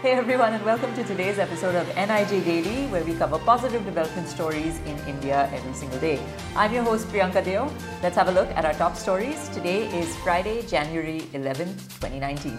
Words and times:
Hey 0.00 0.12
everyone, 0.12 0.52
and 0.52 0.64
welcome 0.64 0.94
to 0.94 1.02
today's 1.02 1.40
episode 1.40 1.74
of 1.74 1.88
NIJ 1.96 2.44
Daily, 2.44 2.86
where 2.86 3.02
we 3.02 3.14
cover 3.14 3.36
positive 3.36 3.84
development 3.84 4.28
stories 4.28 4.78
in 4.86 4.96
India 5.08 5.50
every 5.52 5.72
single 5.74 5.98
day. 5.98 6.24
I'm 6.54 6.72
your 6.72 6.84
host 6.84 7.08
Priyanka 7.08 7.44
Deo. 7.44 7.68
Let's 8.00 8.14
have 8.14 8.28
a 8.28 8.30
look 8.30 8.48
at 8.50 8.64
our 8.64 8.74
top 8.74 8.94
stories. 8.94 9.48
Today 9.48 9.88
is 9.88 10.14
Friday, 10.18 10.62
January 10.68 11.22
11th, 11.32 11.98
2019. 11.98 12.56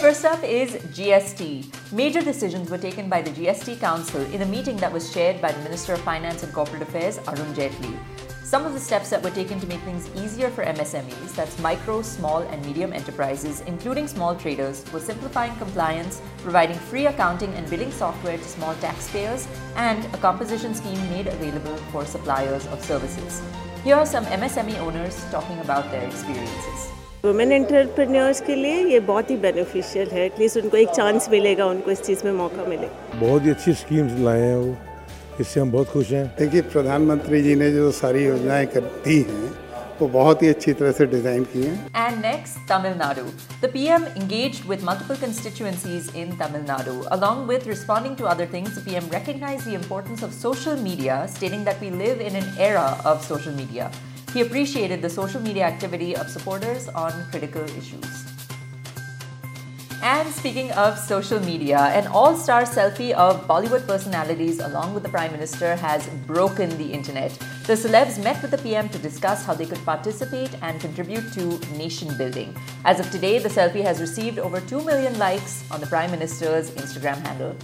First 0.00 0.24
up 0.24 0.42
is 0.42 0.72
GST. 0.98 1.92
Major 1.92 2.20
decisions 2.20 2.70
were 2.70 2.78
taken 2.78 3.08
by 3.08 3.22
the 3.22 3.30
GST 3.30 3.78
Council 3.78 4.22
in 4.32 4.42
a 4.42 4.46
meeting 4.46 4.76
that 4.78 4.92
was 4.92 5.14
chaired 5.14 5.40
by 5.40 5.52
the 5.52 5.62
Minister 5.62 5.92
of 5.92 6.00
Finance 6.00 6.42
and 6.42 6.52
Corporate 6.52 6.82
Affairs, 6.82 7.18
Arun 7.28 7.54
Jaitley. 7.54 7.96
Some 8.43 8.65
of 8.65 8.73
the 8.73 8.79
steps 8.79 9.09
that 9.09 9.21
were 9.21 9.29
taken 9.29 9.59
to 9.59 9.67
make 9.67 9.81
things 9.81 10.09
easier 10.15 10.49
for 10.49 10.63
MSMEs, 10.63 11.35
that's 11.35 11.59
micro, 11.59 12.01
small, 12.01 12.43
and 12.43 12.65
medium 12.65 12.93
enterprises, 12.93 13.61
including 13.67 14.07
small 14.07 14.35
traders, 14.35 14.83
were 14.93 15.01
simplifying 15.01 15.55
compliance, 15.57 16.21
providing 16.43 16.77
free 16.77 17.07
accounting 17.07 17.53
and 17.55 17.69
billing 17.69 17.91
software 17.91 18.37
to 18.37 18.43
small 18.43 18.73
taxpayers, 18.75 19.47
and 19.75 20.05
a 20.13 20.17
composition 20.17 20.73
scheme 20.73 21.09
made 21.09 21.27
available 21.27 21.75
for 21.91 22.05
suppliers 22.05 22.67
of 22.67 22.83
services. 22.83 23.41
Here 23.83 23.95
are 23.95 24.05
some 24.05 24.25
MSME 24.25 24.77
owners 24.79 25.25
talking 25.31 25.59
about 25.59 25.91
their 25.91 26.07
experiences. 26.07 26.87
Women 27.25 27.51
entrepreneurs 27.51 28.39
के 28.47 28.55
लिए 28.55 28.83
ये 28.87 28.99
बहुत 29.05 29.29
ही 29.29 29.35
beneficial 29.45 30.09
है 30.09 30.25
at least 30.25 30.57
उनको 30.57 30.77
एक 30.77 30.89
chance 30.95 31.27
मिलेगा 31.29 31.65
उनको 31.65 31.91
इस 31.91 32.01
चीज़ 32.01 32.25
में 32.25 32.31
मौका 32.33 32.65
मिलेगा 32.65 33.19
बहुत 33.19 33.45
ही 33.45 33.49
अच्छी 33.49 33.73
स्कीम्स 33.73 34.19
लाए 34.25 34.41
हैं 34.41 34.55
वो 34.55 34.75
इससे 35.39 35.59
हम 35.59 35.71
बहुत 35.71 35.89
खुश 35.91 36.11
हैं 36.11 36.25
देखिए 36.39 36.61
प्रधानमंत्री 36.73 37.41
जी 37.43 37.55
ने 37.55 37.71
जो 37.71 37.91
सारी 38.01 38.25
योजनाएं 38.25 38.65
कर 38.75 38.81
दी 39.05 39.21
हैं 39.29 39.51
वो 39.99 40.07
बहुत 40.13 40.41
ही 40.43 40.47
अच्छी 40.47 40.73
तरह 40.79 40.91
से 40.97 41.05
डिजाइन 41.11 41.43
की 41.53 41.61
हैं 41.63 41.75
And 42.07 42.21
next, 42.25 42.57
Tamil 42.71 42.95
Nadu. 43.01 43.23
The 43.61 43.69
PM 43.75 44.03
engaged 44.21 44.65
with 44.71 44.83
multiple 44.89 45.19
constituencies 45.23 46.09
in 46.23 46.35
Tamil 46.41 46.65
Nadu. 46.67 46.95
Along 47.17 47.41
with 47.51 47.65
responding 47.71 48.15
to 48.21 48.27
other 48.33 48.47
things, 48.53 48.75
the 48.75 48.83
PM 48.89 49.09
recognized 49.15 49.65
the 49.71 49.75
importance 49.79 50.21
of 50.29 50.35
social 50.41 50.77
media, 50.89 51.17
stating 51.37 51.65
that 51.71 51.81
we 51.85 51.89
live 52.03 52.21
in 52.29 52.35
an 52.43 52.49
era 52.69 52.87
of 53.13 53.25
social 53.31 53.57
media. 53.63 53.91
He 54.33 54.41
appreciated 54.41 55.01
the 55.01 55.09
social 55.09 55.41
media 55.41 55.63
activity 55.73 56.15
of 56.15 56.29
supporters 56.29 56.87
on 57.05 57.21
critical 57.31 57.63
issues. 57.81 58.30
And 60.02 60.28
speaking 60.34 60.72
of 60.72 60.98
social 60.98 61.38
media, 61.38 61.78
an 61.78 62.08
all 62.08 62.34
star 62.34 62.64
selfie 62.64 63.12
of 63.12 63.46
Bollywood 63.46 63.86
personalities 63.86 64.58
along 64.58 64.94
with 64.94 65.04
the 65.04 65.08
Prime 65.08 65.30
Minister 65.30 65.76
has 65.76 66.08
broken 66.26 66.76
the 66.76 66.92
internet. 66.92 67.30
The 67.68 67.74
celebs 67.74 68.20
met 68.20 68.42
with 68.42 68.50
the 68.50 68.58
PM 68.58 68.88
to 68.88 68.98
discuss 68.98 69.44
how 69.44 69.54
they 69.54 69.64
could 69.64 69.84
participate 69.84 70.50
and 70.60 70.80
contribute 70.80 71.32
to 71.34 71.56
nation 71.78 72.18
building. 72.18 72.52
As 72.84 72.98
of 72.98 73.12
today, 73.12 73.38
the 73.38 73.48
selfie 73.48 73.84
has 73.84 74.00
received 74.00 74.40
over 74.40 74.60
2 74.60 74.82
million 74.82 75.16
likes 75.20 75.62
on 75.70 75.80
the 75.80 75.86
Prime 75.86 76.10
Minister's 76.10 76.72
Instagram 76.72 77.24
handle. 77.24 77.54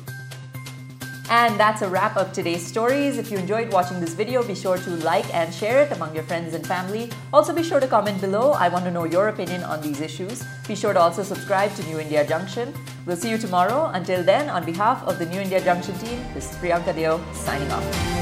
And 1.30 1.60
that's 1.60 1.82
a 1.82 1.88
wrap 1.88 2.16
of 2.16 2.32
today's 2.32 2.66
stories. 2.66 3.18
If 3.18 3.30
you 3.30 3.36
enjoyed 3.36 3.70
watching 3.70 4.00
this 4.00 4.14
video, 4.14 4.42
be 4.42 4.54
sure 4.54 4.78
to 4.78 4.90
like 5.04 5.32
and 5.34 5.52
share 5.52 5.82
it 5.82 5.92
among 5.92 6.14
your 6.14 6.24
friends 6.24 6.54
and 6.54 6.66
family. 6.66 7.10
Also, 7.34 7.54
be 7.54 7.62
sure 7.62 7.80
to 7.80 7.86
comment 7.86 8.20
below. 8.20 8.52
I 8.52 8.68
want 8.68 8.86
to 8.86 8.90
know 8.90 9.04
your 9.04 9.28
opinion 9.28 9.62
on 9.64 9.82
these 9.82 10.00
issues. 10.00 10.42
Be 10.66 10.74
sure 10.74 10.94
to 10.94 11.00
also 11.00 11.22
subscribe 11.22 11.74
to 11.76 11.82
New 11.84 11.98
India 11.98 12.26
Junction. 12.26 12.72
We'll 13.04 13.16
see 13.16 13.30
you 13.30 13.38
tomorrow. 13.38 13.90
Until 13.92 14.22
then, 14.22 14.48
on 14.48 14.64
behalf 14.64 15.06
of 15.06 15.18
the 15.18 15.26
New 15.26 15.40
India 15.40 15.60
Junction 15.60 15.98
team, 15.98 16.24
this 16.32 16.50
is 16.50 16.56
Priyanka 16.56 16.94
Deo 16.94 17.20
signing 17.34 17.70
off. 17.72 18.17